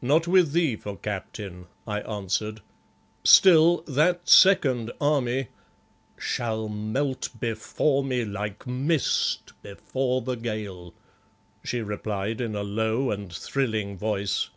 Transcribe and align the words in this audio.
"Not 0.00 0.26
with 0.26 0.52
thee 0.52 0.74
for 0.74 0.96
captain," 0.96 1.66
I 1.86 2.00
answered. 2.00 2.62
"Still, 3.24 3.82
that 3.86 4.26
second 4.26 4.90
army" 5.02 5.48
"Shall 6.18 6.66
melt 6.70 7.28
before 7.38 8.02
me 8.02 8.24
like 8.24 8.66
mist 8.66 9.52
before 9.60 10.22
the 10.22 10.36
gale," 10.36 10.94
she 11.62 11.82
replied 11.82 12.40
in 12.40 12.56
a 12.56 12.62
low 12.62 13.10
and 13.10 13.30
thrilling 13.30 13.98
voice. 13.98 14.48